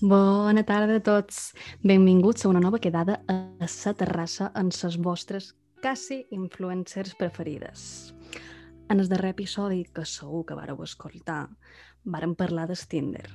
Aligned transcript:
Bona 0.00 0.62
tarda 0.62 0.94
a 0.94 1.02
tots. 1.02 1.56
Benvinguts 1.82 2.44
a 2.44 2.48
una 2.48 2.60
nova 2.62 2.78
quedada 2.78 3.16
a 3.26 3.34
la 3.58 3.92
terrassa 3.98 4.52
amb 4.54 4.70
les 4.70 4.96
vostres 5.02 5.48
quasi 5.82 6.20
influencers 6.30 7.16
preferides. 7.18 8.14
En 8.88 9.00
el 9.00 9.08
darrer 9.08 9.32
episodi, 9.34 9.82
que 9.92 10.04
segur 10.06 10.44
que 10.46 10.54
vareu 10.54 10.84
escoltar, 10.84 11.48
varen 12.04 12.36
parlar 12.36 12.68
del 12.68 12.78
Tinder. 12.78 13.26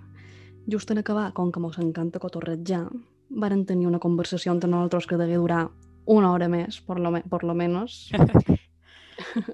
Just 0.66 0.90
en 0.92 1.00
acabar, 1.00 1.34
com 1.34 1.52
que 1.52 1.60
mos 1.60 1.78
encanta 1.80 2.20
cotorretjar, 2.20 2.88
varen 3.30 3.66
tenir 3.66 3.88
una 3.88 4.00
conversació 4.00 4.54
entre 4.54 4.70
nosaltres 4.70 5.06
que 5.06 5.18
degué 5.18 5.36
durar 5.36 5.68
una 6.06 6.32
hora 6.32 6.48
més, 6.48 6.80
por 6.80 6.98
lo, 6.98 7.12
me 7.12 7.24
por 7.24 7.44
lo 7.44 7.54
menos. 7.54 8.10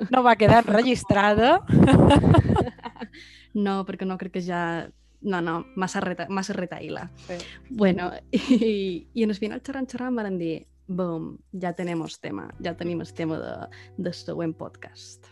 No 0.10 0.24
va 0.24 0.38
quedar 0.38 0.66
registrada. 0.66 1.60
no, 3.54 3.84
perquè 3.86 4.06
no 4.08 4.18
crec 4.18 4.38
que 4.38 4.42
ja 4.42 4.90
no, 5.22 5.42
no, 5.42 5.56
massa, 5.76 6.02
reta, 6.04 6.28
massa 6.30 6.54
retaïla. 6.54 7.10
Sí. 7.28 7.40
Bueno, 7.70 8.12
i, 8.32 9.08
i 9.14 9.24
en 9.24 9.34
el 9.34 9.40
final 9.40 9.64
xerrant, 9.66 9.90
xerrant 9.90 10.16
van 10.16 10.38
dir 10.40 10.66
boom, 10.90 11.36
ja 11.62 11.74
tenem 11.78 12.02
el 12.02 12.16
tema, 12.22 12.48
ja 12.66 12.74
tenim 12.78 13.02
el 13.04 13.14
tema 13.14 13.38
de, 13.40 13.54
del 13.98 14.16
següent 14.18 14.56
podcast. 14.58 15.30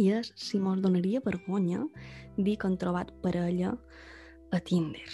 I 0.00 0.08
és 0.16 0.32
si 0.40 0.58
mos 0.58 0.80
donaria 0.80 1.20
vergonya 1.24 1.84
dir 2.38 2.56
que 2.56 2.66
han 2.66 2.78
trobat 2.80 3.12
parella 3.22 3.74
a 4.52 4.60
Tinder. 4.60 5.10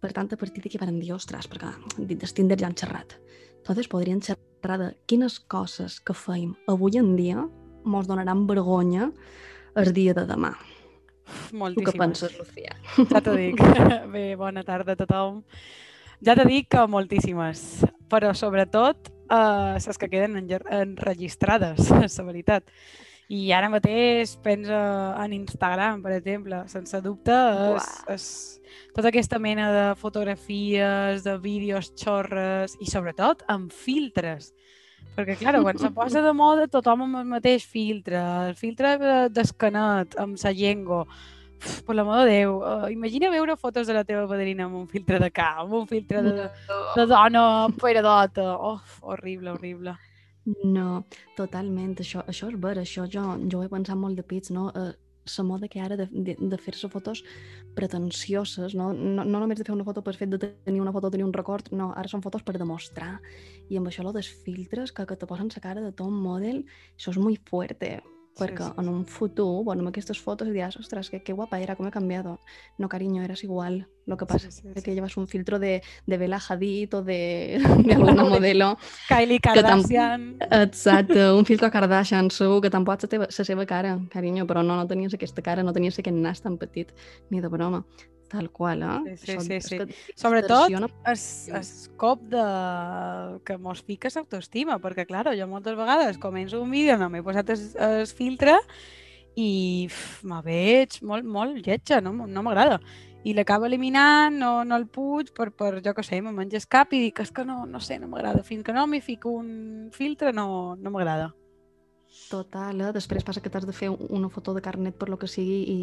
Per 0.00 0.10
tant, 0.16 0.32
a 0.32 0.38
partir 0.40 0.64
d'aquí 0.64 0.80
van 0.80 0.98
dir, 0.98 1.12
ostres, 1.14 1.46
perquè 1.46 1.74
dit 1.98 2.18
del 2.18 2.32
Tinder 2.34 2.58
ja 2.58 2.70
han 2.70 2.78
xerrat. 2.78 3.18
Totes 3.62 3.86
podrien 3.92 4.22
xerrar 4.24 4.78
de 4.80 4.88
quines 5.06 5.38
coses 5.38 6.00
que 6.00 6.16
feim 6.16 6.56
avui 6.66 6.98
en 6.98 7.14
dia 7.16 7.44
mos 7.84 8.08
donaran 8.08 8.46
vergonya 8.46 9.12
el 9.76 9.92
dia 9.92 10.14
de 10.14 10.24
demà. 10.26 10.56
Tu 11.52 11.58
Moltíssimes. 11.60 11.92
què 11.92 12.00
penses, 12.00 12.38
Lucía? 12.40 12.72
Ja 13.12 13.20
t'ho 13.20 13.34
dic. 13.36 13.60
Bé, 14.14 14.34
bona 14.40 14.62
tarda 14.64 14.94
a 14.96 14.96
tothom. 14.96 15.42
Ja 16.24 16.32
t'he 16.38 16.46
dit 16.48 16.68
que 16.70 16.80
moltíssimes, 16.88 17.82
però 18.08 18.30
sobretot 18.32 19.10
eh, 19.28 19.76
les 19.76 19.98
que 20.00 20.08
queden 20.08 20.38
enregistrades, 20.40 21.90
la 22.18 22.24
veritat. 22.24 22.64
I 23.32 23.50
ara 23.56 23.68
mateix 23.72 24.34
pensa 24.44 24.78
en 25.24 25.32
Instagram, 25.32 26.02
per 26.04 26.12
exemple, 26.18 26.62
sense 26.68 26.98
dubte, 27.04 27.36
és, 27.76 27.86
és 28.12 28.26
tota 28.96 29.08
aquesta 29.12 29.38
mena 29.40 29.70
de 29.72 29.84
fotografies, 30.00 31.22
de 31.24 31.36
vídeos 31.40 31.92
xorres 31.96 32.76
i 32.80 32.88
sobretot 32.90 33.44
amb 33.52 33.72
filtres. 33.72 34.52
Perquè, 35.16 35.36
clar, 35.40 35.58
quan 35.60 35.76
se 35.80 35.90
posa 35.92 36.22
de 36.24 36.32
moda 36.32 36.68
tothom 36.72 37.02
amb 37.06 37.18
el 37.20 37.26
mateix 37.28 37.64
filtre, 37.68 38.20
el 38.48 38.54
filtre 38.56 38.94
de- 39.00 39.28
d'escanet, 39.32 40.16
amb 40.20 40.38
la 40.40 40.52
llengua, 40.56 41.02
per 41.86 41.96
l'amor 41.96 42.22
de 42.22 42.30
Déu, 42.30 42.56
uh, 42.60 42.88
imagina 42.92 43.30
veure 43.32 43.56
fotos 43.60 43.86
de 43.86 43.96
la 43.96 44.04
teva 44.08 44.24
padrina 44.30 44.66
amb 44.68 44.80
un 44.82 44.88
filtre 44.90 45.20
de 45.22 45.30
ca, 45.34 45.52
amb 45.64 45.76
un 45.82 45.86
filtre 45.90 46.22
de, 46.26 46.48
de 46.96 47.06
dona 47.10 47.44
peradota. 47.80 48.54
Oh, 48.56 48.80
horrible, 49.02 49.54
horrible. 49.54 49.96
No, 50.64 51.04
totalment. 51.38 51.94
Això, 52.02 52.24
això 52.26 52.50
és 52.50 52.58
ver, 52.58 52.76
això 52.82 53.06
jo, 53.10 53.22
jo 53.46 53.60
ho 53.60 53.64
he 53.66 53.70
pensat 53.70 53.98
molt 53.98 54.18
de 54.18 54.26
pits, 54.26 54.50
no? 54.54 54.70
Eh, 54.74 54.90
la 55.38 55.44
moda 55.44 55.68
que 55.68 55.80
ara 55.80 55.96
de, 55.96 56.08
de, 56.10 56.34
de 56.34 56.58
fer-se 56.58 56.88
fotos 56.90 57.22
pretensioses, 57.76 58.74
no? 58.74 58.92
no? 58.92 59.22
No 59.24 59.38
només 59.38 59.58
de 59.58 59.64
fer 59.64 59.74
una 59.74 59.86
foto 59.86 60.02
per 60.02 60.16
fet 60.18 60.32
de 60.32 60.38
tenir 60.66 60.80
una 60.82 60.92
foto, 60.92 61.10
tenir 61.10 61.24
un 61.24 61.32
record, 61.32 61.70
no, 61.70 61.92
ara 61.94 62.10
són 62.10 62.24
fotos 62.24 62.42
per 62.42 62.58
demostrar. 62.58 63.20
I 63.70 63.78
amb 63.78 63.88
això, 63.88 64.02
lo 64.02 64.12
dels 64.12 64.32
filtres, 64.42 64.92
que, 64.92 65.06
que 65.06 65.16
te 65.16 65.28
posen 65.30 65.52
la 65.54 65.62
cara 65.62 65.84
de 65.84 65.92
top 65.94 66.10
model, 66.10 66.64
això 66.96 67.14
és 67.14 67.22
molt 67.22 67.38
fuerte. 67.48 68.00
Perquè 68.38 68.64
sí, 68.64 68.72
en 68.80 68.88
un 68.88 69.04
futur, 69.04 69.62
bueno, 69.62 69.82
amb 69.82 69.90
aquestes 69.90 70.18
fotos 70.18 70.48
diràs, 70.48 70.78
ostres, 70.80 71.10
que, 71.10 71.22
que 71.22 71.34
guapa 71.36 71.58
era, 71.60 71.76
com 71.76 71.86
he 71.86 71.90
canviado. 71.92 72.38
No, 72.78 72.88
cariño, 72.88 73.22
eras 73.22 73.44
igual. 73.44 73.88
Lo 74.06 74.16
que 74.16 74.24
pasa 74.26 74.50
Sí, 74.50 74.62
sí, 74.62 74.68
es 74.74 74.74
sí. 74.80 74.82
que 74.82 74.94
llevas 74.94 75.16
un 75.16 75.28
filtro 75.28 75.58
de, 75.58 75.82
de 76.06 76.16
Bella 76.18 76.40
Hadid 76.48 76.94
o 76.94 77.02
de, 77.04 77.60
de 77.86 77.92
alguna 77.94 78.24
modelo 78.24 78.78
Kylie 79.08 79.38
tam- 79.38 79.54
Kardashian. 79.54 80.38
Exacte, 80.50 81.30
un 81.32 81.44
filtre 81.44 81.70
Kardashian, 81.70 82.30
segur 82.30 82.60
que 82.62 82.70
tampoc 82.70 83.02
la, 83.02 83.08
teva, 83.08 83.28
la 83.30 83.44
seva 83.44 83.66
cara, 83.66 83.98
carinyo, 84.10 84.46
però 84.46 84.62
no, 84.64 84.76
no 84.76 84.86
tenies 84.88 85.14
aquesta 85.14 85.42
cara, 85.42 85.62
no 85.62 85.72
tenies 85.72 85.98
aquest 86.00 86.16
nas 86.16 86.40
tan 86.42 86.56
petit, 86.58 86.90
ni 87.30 87.40
de 87.40 87.48
broma. 87.48 87.84
Tal 88.32 88.48
qual, 88.50 88.82
eh? 88.82 89.16
Sí, 89.18 89.26
sí, 89.26 89.32
Això 89.34 89.42
sí, 89.44 89.60
sí. 89.60 89.76
que 89.76 89.94
Sobretot, 90.16 90.72
es, 91.10 91.48
es 91.52 91.90
cop 92.00 92.22
de... 92.32 92.44
que 93.44 93.58
mos 93.60 93.82
fiques 93.84 94.16
autoestima, 94.16 94.78
perquè, 94.80 95.04
clar, 95.04 95.26
jo 95.36 95.46
moltes 95.50 95.76
vegades 95.76 96.16
començo 96.22 96.62
un 96.64 96.72
vídeo, 96.72 96.96
no 96.96 97.10
m'he 97.12 97.20
posat 97.20 97.52
el, 97.52 97.66
el 97.76 98.06
filtre 98.08 98.56
i 99.36 99.50
me 100.24 100.40
veig 100.46 100.96
molt, 101.04 101.28
molt 101.28 101.60
lletja, 101.60 102.00
no, 102.00 102.14
no 102.24 102.46
m'agrada. 102.46 102.80
I 103.28 103.36
l'acabo 103.36 103.68
eliminant, 103.68 104.40
no, 104.40 104.54
no 104.64 104.80
el 104.80 104.88
puig, 104.88 105.28
per, 105.36 105.50
per 105.52 105.74
jo 105.84 105.92
què 105.92 106.06
sé, 106.08 106.22
me 106.24 106.32
menges 106.32 106.64
cap 106.64 106.96
i 106.96 107.04
dic, 107.04 107.20
és 107.20 107.36
que 107.36 107.44
no, 107.44 107.66
no 107.68 107.84
sé, 107.84 108.00
no 108.00 108.08
m'agrada. 108.08 108.40
Fins 108.48 108.64
que 108.64 108.72
no 108.72 108.88
m'hi 108.88 109.04
fico 109.04 109.36
un 109.44 109.92
filtre, 109.92 110.32
no, 110.32 110.72
no 110.80 110.94
m'agrada. 110.96 111.34
Total, 112.32 112.80
eh? 112.80 112.96
Després 112.96 113.28
passa 113.28 113.44
que 113.44 113.52
t'has 113.52 113.68
de 113.68 113.76
fer 113.76 113.92
una 113.92 114.32
foto 114.32 114.56
de 114.56 114.64
carnet 114.64 114.96
per 114.96 115.12
lo 115.12 115.20
que 115.20 115.28
sigui 115.28 115.62
i, 115.68 115.78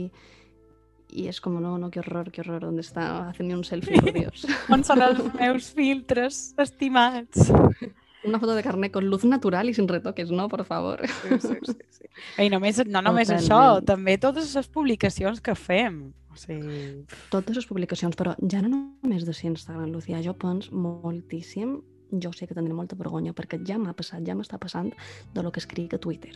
i 1.09 1.27
és 1.29 1.39
com, 1.41 1.55
no, 1.61 1.77
no, 1.81 1.89
que 1.91 2.01
horror, 2.03 2.29
que 2.31 2.41
horror, 2.43 2.67
on 2.69 2.77
està? 2.81 3.29
Hacen 3.29 3.49
un 3.55 3.63
selfie, 3.67 4.01
por 4.01 4.13
Dios. 4.13 4.45
On 4.69 4.83
són 4.85 5.01
els 5.05 5.23
meus 5.39 5.71
filtres 5.75 6.53
estimats? 6.61 7.49
Una 8.27 8.39
foto 8.41 8.53
de 8.53 8.63
carnet 8.65 8.91
con 8.91 9.05
luz 9.07 9.23
natural 9.23 9.69
i 9.69 9.73
sin 9.73 9.87
retoques, 9.87 10.29
no, 10.35 10.49
por 10.51 10.65
favor. 10.67 11.05
Sí, 11.07 11.37
sí, 11.39 11.55
sí, 11.63 11.75
sí. 11.95 12.09
I 12.43 12.49
només, 12.51 12.81
no 12.85 13.01
només 13.01 13.29
això, 13.31 13.79
Totalment. 13.79 13.85
també 13.87 14.17
totes 14.19 14.51
les 14.57 14.67
publicacions 14.67 15.39
que 15.39 15.55
fem. 15.55 16.01
O 16.29 16.35
sigui, 16.37 17.05
Totes 17.31 17.55
les 17.55 17.65
publicacions, 17.69 18.17
però 18.19 18.35
ja 18.43 18.59
no 18.61 18.69
només 18.73 19.23
de 19.25 19.33
ser 19.33 19.53
Instagram, 19.53 19.93
Lucía, 19.95 20.19
jo 20.21 20.35
penso 20.37 20.75
moltíssim, 20.75 21.77
jo 22.11 22.33
sé 22.35 22.45
que 22.45 22.57
tindré 22.57 22.75
molta 22.75 22.99
vergonya, 22.99 23.31
perquè 23.33 23.61
ja 23.65 23.79
m'ha 23.79 23.95
passat, 23.95 24.21
ja 24.27 24.35
m'està 24.35 24.59
passant 24.59 24.91
de 25.33 25.43
lo 25.45 25.51
que 25.55 25.63
escric 25.63 25.95
a 25.95 26.01
Twitter. 26.03 26.35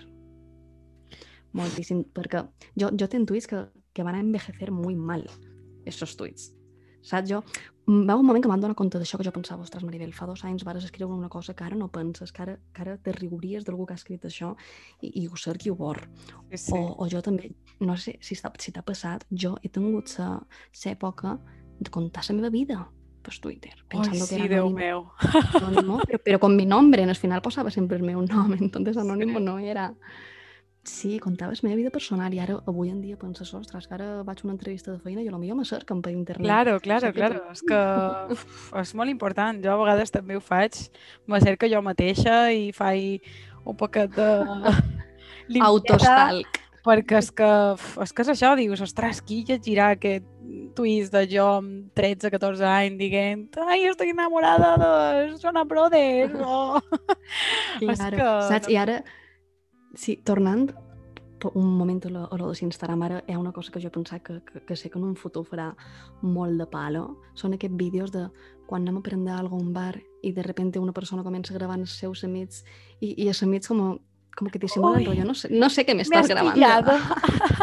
Moltíssim, 1.53 2.05
perquè 2.15 2.47
jo, 2.79 2.89
jo 2.97 3.07
tenc 3.11 3.27
tuits 3.29 3.45
que, 3.49 3.59
que 3.93 4.03
van 4.03 4.15
a 4.15 4.19
envejecer 4.19 4.71
muy 4.71 4.95
mal, 4.95 5.29
esos 5.85 6.17
tuits. 6.17 6.51
Saps? 7.03 7.29
Jo, 7.29 7.43
mm, 7.85 8.07
va 8.07 8.15
un 8.15 8.25
moment 8.25 8.41
que 8.41 8.47
m'han 8.47 8.61
donat 8.63 8.77
compte 8.79 8.97
d'això 8.97 9.17
que 9.19 9.25
jo 9.27 9.33
pensava, 9.35 9.65
ostres, 9.65 9.83
Maribel, 9.83 10.13
fa 10.15 10.25
dos 10.25 10.45
anys 10.47 10.63
vas 10.63 10.83
escriure 10.83 11.11
una 11.11 11.29
cosa 11.29 11.53
que 11.53 11.65
ara 11.65 11.75
no 11.75 11.89
penses, 11.91 12.31
que 12.31 12.41
ara, 12.41 12.55
que 12.73 12.81
ara 12.81 12.97
te 12.97 13.11
riuries 13.11 13.65
d'algú 13.65 13.85
que 13.85 13.93
ha 13.93 13.99
escrit 13.99 14.23
això 14.25 14.53
i, 15.01 15.11
i 15.21 15.27
ho 15.27 15.35
cerqui 15.35 15.69
ho 15.69 15.75
bor. 15.75 15.99
sí, 16.49 16.57
sí. 16.57 16.71
O, 16.73 16.95
o 17.03 17.09
jo 17.11 17.21
també, 17.21 17.51
no 17.81 17.97
sé 17.97 18.17
si 18.21 18.39
t'ha 18.39 18.53
si 18.57 18.71
passat, 18.71 19.27
jo 19.29 19.57
he 19.61 19.69
tingut 19.69 20.07
sa, 20.07 20.39
sa 20.71 20.91
època 20.91 21.37
de 21.79 21.91
contar 21.91 22.23
la 22.29 22.35
meva 22.35 22.49
vida 22.49 22.87
per 23.23 23.39
Twitter, 23.39 23.73
Ai, 23.75 23.87
pensando 23.89 24.25
sí, 24.25 24.29
que 24.29 24.35
era 24.35 24.47
Déu 24.47 24.67
anónimo, 24.67 24.79
meu. 24.79 25.11
anónimo, 25.55 25.99
pero, 26.07 26.19
pero 26.23 26.39
con 26.39 26.55
mi 26.55 26.65
nombre, 26.65 27.03
en 27.03 27.09
el 27.09 27.15
final 27.15 27.41
posava 27.41 27.69
sempre 27.69 27.97
el 27.97 28.03
meu 28.03 28.21
nom, 28.21 28.53
entonces 28.59 28.95
anónimo 28.97 29.39
no 29.39 29.59
era... 29.59 29.93
Sí, 30.83 31.17
contava 31.23 31.53
la 31.55 31.63
meva 31.63 31.77
vida 31.79 31.91
personal 31.95 32.33
i 32.35 32.41
ara, 32.43 32.57
avui 32.67 32.89
en 32.91 32.99
dia, 32.99 33.15
penses, 33.15 33.53
ostres, 33.55 33.85
que 33.87 33.95
ara 33.95 34.07
vaig 34.27 34.41
a 34.41 34.47
una 34.47 34.55
entrevista 34.57 34.91
de 34.91 34.99
feina 34.99 35.21
i 35.23 35.29
potser 35.31 35.55
me 35.55 35.63
cerquen 35.63 36.01
per 36.03 36.11
internet. 36.11 36.43
Claro, 36.43 36.79
claro, 36.83 37.07
Saps? 37.07 37.15
claro. 37.15 37.39
És 37.53 37.61
que 37.63 37.79
uf, 38.35 38.73
és 38.81 38.91
molt 38.99 39.09
important. 39.09 39.61
Jo 39.63 39.77
a 39.77 39.79
vegades 39.79 40.11
també 40.11 40.35
ho 40.35 40.41
faig. 40.43 40.75
Me 41.25 41.39
cerco 41.39 41.69
jo 41.71 41.79
mateixa 41.81 42.51
i 42.51 42.73
faig 42.75 43.23
un 43.63 43.79
poquet 43.79 44.11
de... 44.11 44.27
Autostalk. 45.69 46.59
Perquè 46.83 47.15
és 47.21 47.31
que, 47.31 47.49
uf, 47.77 47.97
és 48.03 48.11
que 48.11 48.23
és 48.25 48.33
això, 48.33 48.51
dius, 48.59 48.83
ostres, 48.83 49.23
qui 49.23 49.45
llegirà 49.47 49.93
aquest 49.95 50.27
tuit 50.75 51.07
de 51.13 51.23
jo 51.31 51.45
amb 51.61 51.95
13-14 51.95 52.65
anys 52.67 52.99
dient 52.99 53.59
ai, 53.61 53.85
estic 53.87 54.11
enamorada 54.11 54.73
de 54.81 54.91
Jonas 55.39 55.67
Brothers 55.69 56.35
o... 56.43 56.81
Claro, 57.79 58.17
que 58.17 58.27
saps? 58.49 58.67
I 58.67 58.77
ara, 58.81 58.99
sí, 59.93 60.17
tornant 60.23 60.71
un 61.55 61.65
moment 61.77 62.05
a 62.05 62.09
lo, 62.09 62.21
a 62.31 62.37
lo 62.37 62.47
de 62.53 62.55
l'Instagram, 62.61 63.01
ara 63.03 63.17
hi 63.27 63.33
ha 63.33 63.39
una 63.39 63.51
cosa 63.51 63.69
que 63.69 63.81
jo 63.81 63.89
he 63.89 63.91
pensat 63.91 64.21
que, 64.23 64.37
que, 64.47 64.61
que 64.63 64.75
sé 64.79 64.89
que 64.89 64.97
en 64.97 65.03
un 65.03 65.15
futur 65.19 65.43
farà 65.43 65.73
molt 66.21 66.55
de 66.57 66.65
palo, 66.71 67.17
són 67.35 67.51
aquests 67.57 67.75
vídeos 67.75 68.13
de 68.13 68.29
quan 68.65 68.85
anem 68.85 69.01
a 69.01 69.03
prendre 69.03 69.33
alguna 69.35 69.59
a 69.59 69.65
un 69.65 69.73
bar 69.73 69.97
i 70.23 70.31
de 70.31 70.41
repente 70.41 70.79
una 70.79 70.93
persona 70.95 71.21
comença 71.21 71.53
gravant 71.53 71.81
els 71.83 71.97
seus 71.99 72.23
amics 72.23 72.63
i, 73.01 73.11
i 73.25 73.27
els 73.27 73.43
amics 73.43 73.67
com, 73.67 73.99
como 74.37 74.49
que 74.49 74.57
disimulan 74.57 75.01
Uy. 75.01 75.05
rollo, 75.09 75.25
no 75.25 75.35
sé, 75.35 75.49
no 75.51 75.69
sé 75.69 75.83
qué 75.85 75.91
me 75.93 75.97
Me 75.97 76.01
estás 76.03 76.21
has 76.23 76.29
grabando. 76.29 76.53
pillado. 76.55 76.93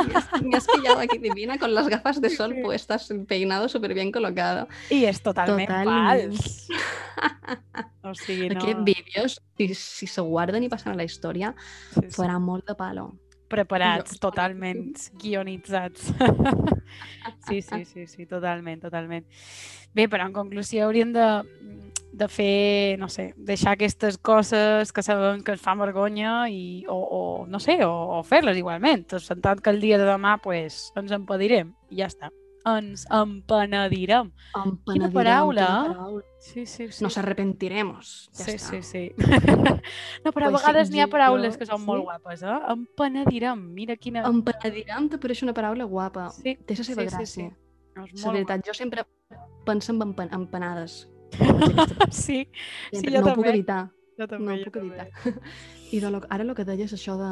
me, 0.07 0.15
has, 0.15 0.43
me 0.43 0.57
has 0.59 0.67
pillado 0.67 0.99
aquí 1.01 1.17
divina 1.17 1.57
con 1.59 1.73
las 1.75 1.89
gafas 1.89 2.21
de 2.21 2.29
sol 2.29 2.57
puestas, 2.63 3.11
el 3.11 3.25
peinado 3.25 3.67
súper 3.71 3.95
bien 3.95 4.13
colocado. 4.13 4.69
I 4.91 5.07
és 5.07 5.23
totalment 5.23 5.67
Totalment. 5.67 6.37
fals. 6.37 6.69
O 8.11 8.15
sigui, 8.19 8.49
no... 8.51 8.61
Aquests 8.61 8.85
vídeos, 8.85 9.39
si, 9.57 9.69
si 9.79 10.07
se 10.11 10.21
guarden 10.27 10.63
i 10.67 10.69
passen 10.73 10.93
a 10.93 10.97
la 10.99 11.05
història, 11.07 11.55
Sí, 11.95 12.07
sí. 12.09 12.15
farà 12.19 12.39
molt 12.43 12.67
de 12.69 12.75
palo. 12.79 13.13
preparats, 13.51 14.13
Jo- 14.15 14.21
totalment 14.29 14.93
guionitzats. 15.19 16.13
sí, 17.49 17.63
sí, 17.63 17.85
sí, 17.85 18.07
sí, 18.07 18.27
totalment, 18.27 18.81
totalment. 18.83 19.25
Bé, 19.95 20.07
però 20.09 20.27
en 20.29 20.33
conclusió 20.37 20.85
hauríem 20.87 21.11
de, 21.13 21.25
de 22.15 22.29
fer, 22.31 22.95
no 23.01 23.09
sé, 23.11 23.33
deixar 23.37 23.73
aquestes 23.75 24.19
coses 24.19 24.93
que 24.95 25.03
sabem 25.03 25.43
que 25.43 25.57
ens 25.57 25.65
fa 25.65 25.75
vergonya 25.75 26.45
i, 26.49 26.85
o, 26.87 26.95
o 26.95 27.47
no 27.51 27.59
sé, 27.59 27.81
o, 27.85 27.91
o 27.91 28.23
fer-les 28.23 28.57
igualment. 28.61 29.03
Sentant 29.19 29.59
que 29.59 29.71
el 29.75 29.81
dia 29.83 29.99
de 29.99 30.07
demà 30.07 30.37
pues, 30.39 30.93
ens 30.95 31.11
empedirem 31.19 31.75
i 31.91 31.99
ja 32.05 32.07
està. 32.11 32.31
Ens 32.67 33.07
empenedirem. 33.11 34.33
Empenedirem, 34.57 35.13
paraula, 35.15 35.67
quina 35.67 35.95
paraula. 35.95 36.23
Sí, 36.41 36.67
sí, 36.67 36.91
sí. 36.93 37.05
Nos 37.05 37.17
arrepentiremos. 37.21 38.31
Ja 38.37 38.45
sí, 38.45 38.57
està. 38.57 38.71
sí, 38.71 38.83
sí. 38.83 39.03
no, 40.25 40.33
però 40.33 40.49
a 40.49 40.51
sí, 40.51 40.57
vegades 40.59 40.91
n'hi 40.93 41.03
ha 41.05 41.09
paraules 41.13 41.57
que 41.61 41.69
són 41.69 41.83
sí. 41.83 41.87
molt 41.89 42.05
guapes, 42.09 42.43
eh? 42.43 42.59
Empenedirem, 42.75 43.65
mira 43.77 43.97
quina... 43.97 44.25
Empenedirem 44.29 45.09
te 45.13 45.21
pareix 45.21 45.45
una 45.47 45.55
paraula 45.57 45.89
guapa. 45.89 46.29
Sí, 46.37 46.57
Té 46.67 46.77
la 46.79 46.87
seva 46.87 47.05
sí, 47.05 47.09
sí, 47.09 47.17
gràcia. 47.17 47.27
sí. 47.35 47.49
No, 47.97 48.07
és 48.07 48.25
La 48.25 48.33
veritat, 48.37 48.65
jo 48.67 48.75
sempre 48.77 49.05
penso 49.67 49.93
en 49.93 50.03
empen 50.03 50.31
empanades. 50.33 51.03
Guapa. 51.05 51.17
Sí, 52.11 52.49
sí, 52.93 53.07
jo 53.07 53.21
no 53.21 53.31
ho 53.31 53.35
puc 53.35 53.45
també. 53.45 53.51
evitar. 53.55 53.83
jo 54.19 54.27
també, 54.27 54.47
no 54.53 54.57
jo 54.59 54.65
puc 54.65 54.75
també. 54.81 54.97
evitar. 54.97 55.53
I 55.95 56.01
de 56.01 56.11
lo, 56.11 56.21
ara 56.29 56.45
el 56.45 56.55
que 56.55 56.65
deies, 56.65 56.93
això 56.93 57.17
de, 57.19 57.31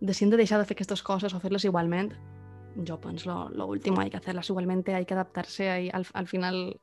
de 0.00 0.14
si 0.14 0.24
hem 0.24 0.30
de 0.30 0.36
deixar 0.40 0.58
de 0.60 0.66
fer 0.68 0.76
aquestes 0.76 1.02
coses 1.02 1.34
o 1.34 1.40
fer-les 1.40 1.64
igualment, 1.64 2.12
jo 2.86 3.00
penso 3.00 3.28
lo, 3.30 3.48
lo 3.50 3.66
último, 3.66 4.00
hay 4.00 4.10
que 4.10 4.16
hacerlas 4.18 4.48
igualmente, 4.50 4.94
hay 4.94 5.04
que 5.04 5.14
adaptarse, 5.14 5.70
hay, 5.70 5.90
al, 5.92 6.06
al 6.12 6.26
final 6.28 6.80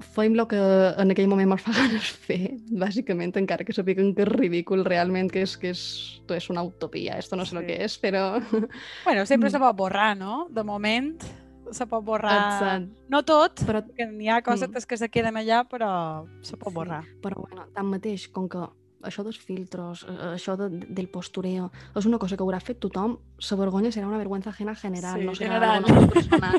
fem 0.00 0.34
el 0.34 0.46
que 0.50 0.58
en 0.98 1.10
aquell 1.14 1.28
moment 1.30 1.52
ens 1.54 1.62
fa 1.64 1.72
ganes 1.72 2.08
fer, 2.26 2.56
bàsicament, 2.82 3.36
encara 3.40 3.64
que 3.64 3.72
sapiguen 3.72 4.12
que 4.14 4.24
és 4.26 4.28
ridícul 4.28 4.82
realment, 4.84 5.30
que 5.32 5.44
és 5.46 5.54
que 5.56 5.70
és, 5.70 5.80
esto 6.18 6.34
és 6.34 6.50
una 6.50 6.62
utopia, 6.66 7.16
esto 7.18 7.36
no 7.36 7.44
sé 7.46 7.54
Sí. 7.54 7.56
lo 7.56 7.62
que 7.66 7.78
és, 7.84 7.96
però... 8.02 8.24
Bueno, 9.06 9.24
sempre 9.26 9.48
Mm. 9.48 9.52
se 9.52 9.58
pot 9.62 9.76
borrar, 9.76 10.16
no? 10.16 10.48
De 10.50 10.64
moment 10.64 11.22
se 11.70 11.86
pot 11.86 12.04
borrar... 12.04 12.34
Exacte. 12.34 13.04
No 13.08 13.22
tot, 13.24 13.62
Però, 13.64 13.80
que 13.96 14.04
n'hi 14.06 14.28
ha 14.28 14.42
coses 14.42 14.68
Mm. 14.68 14.84
que 14.86 14.96
se 14.98 15.08
queden 15.08 15.36
allà, 15.36 15.62
però 15.68 16.26
se 16.42 16.56
pot 16.58 16.68
Sí. 16.70 16.74
borrar. 16.74 17.04
però 17.22 17.36
bueno, 17.46 17.66
tanmateix, 17.72 18.28
com 18.28 18.48
que 18.48 18.58
això 19.04 19.22
dels 19.24 19.38
filtros, 19.38 20.04
eh, 20.08 20.34
això 20.34 20.56
de, 20.56 20.68
del 20.88 21.08
postureo, 21.08 21.70
és 21.96 22.06
una 22.06 22.18
cosa 22.18 22.36
que 22.36 22.42
haurà 22.42 22.60
fet 22.60 22.80
tothom, 22.80 23.18
la 23.50 23.56
vergonya 23.60 23.92
serà 23.92 24.08
una 24.08 24.18
vergüenza 24.18 24.50
ajena 24.50 24.74
general, 24.74 25.20
Sí, 25.20 25.26
no 25.26 25.34
serà 25.34 25.60
general. 25.60 25.82
nostre 25.82 26.08
personal. 26.08 26.58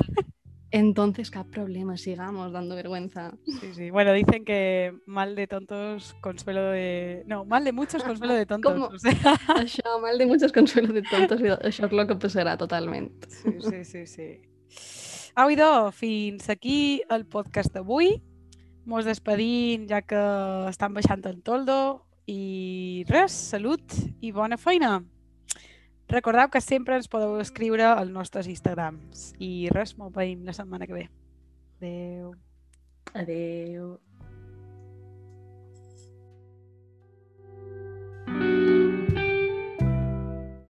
Entonces, 0.70 1.30
cap 1.30 1.46
problema, 1.46 1.96
sigamos 1.96 2.52
dando 2.52 2.74
vergüenza. 2.74 3.32
Sí, 3.46 3.72
sí. 3.72 3.90
Bueno, 3.90 4.12
dicen 4.12 4.44
que 4.44 4.92
mal 5.06 5.34
de 5.36 5.46
tontos, 5.46 6.14
consuelo 6.20 6.70
de... 6.70 7.22
No, 7.26 7.44
mal 7.44 7.64
de 7.64 7.72
muchos, 7.72 8.02
consuelo 8.02 8.34
de 8.34 8.46
tontos. 8.46 8.72
¿Cómo? 8.72 8.86
O 8.86 8.98
sea, 8.98 9.12
això, 9.62 10.00
mal 10.02 10.18
de 10.18 10.26
muchos 10.26 10.52
consuelos 10.52 10.92
de 10.92 11.02
tontos, 11.02 11.40
això 11.40 11.60
és 11.62 11.80
el 11.80 12.06
que 12.08 12.16
passarà 12.18 12.56
totalment. 12.58 13.12
sí, 13.28 13.54
sí, 13.62 13.84
sí, 13.84 14.06
sí. 14.06 14.28
Au, 15.36 15.50
idò, 15.50 15.92
fins 15.92 16.50
aquí 16.50 17.02
el 17.10 17.26
podcast 17.26 17.72
d'avui. 17.72 18.22
Mos 18.86 19.04
despedim 19.04 19.86
ja 19.90 20.02
que 20.02 20.18
estan 20.70 20.94
baixant 20.94 21.24
el 21.26 21.42
toldo 21.42 22.05
i 22.26 23.04
res, 23.08 23.34
salut 23.54 23.94
i 24.20 24.32
bona 24.34 24.58
feina. 24.58 24.98
Recordeu 26.08 26.50
que 26.50 26.62
sempre 26.62 26.98
ens 26.98 27.08
podeu 27.10 27.38
escriure 27.42 27.86
als 27.88 28.10
nostres 28.14 28.46
Instagrams 28.50 29.32
i 29.42 29.68
res, 29.74 29.96
m'ho 29.98 30.10
veiem 30.14 30.44
la 30.46 30.54
setmana 30.54 30.86
que 30.86 30.94
ve. 30.94 31.06
Adéu. 31.78 32.34
Adeu. 33.14 33.96